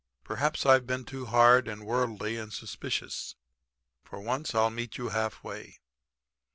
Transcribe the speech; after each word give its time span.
Perhaps 0.23 0.65
I've 0.65 0.87
been 0.87 1.05
too 1.05 1.27
hard 1.27 1.67
and 1.67 1.85
worldly 1.85 2.35
and 2.35 2.51
suspicious. 2.51 3.35
For 4.03 4.19
once 4.19 4.55
I'll 4.55 4.71
meet 4.71 4.97
you 4.97 5.09
half 5.09 5.43
way. 5.43 5.77